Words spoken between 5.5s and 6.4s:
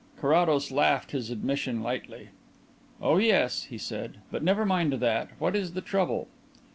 is the trouble?"